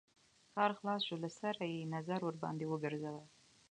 کار 0.55 0.71
خلاص 0.77 1.01
شو 1.07 1.15
له 1.23 1.29
سره 1.39 1.63
يې 1.73 1.89
نظر 1.95 2.19
ورباندې 2.23 2.65
وګرځوه. 2.67 3.23